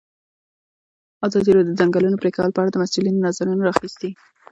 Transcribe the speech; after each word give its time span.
ازادي 1.25 1.51
راډیو 1.53 1.67
د 1.67 1.69
د 1.75 1.77
ځنګلونو 1.81 2.19
پرېکول 2.21 2.49
په 2.53 2.59
اړه 2.61 2.71
د 2.71 2.77
مسؤلینو 2.83 3.23
نظرونه 3.27 3.63
اخیستي. 3.73 4.09